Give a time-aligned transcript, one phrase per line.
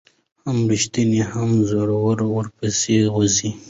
[0.45, 3.49] هم ريښتونى هم زړه ور ورپسي ووزه